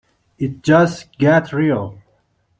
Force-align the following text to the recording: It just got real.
It 0.39 0.63
just 0.63 1.15
got 1.19 1.53
real. 1.53 1.99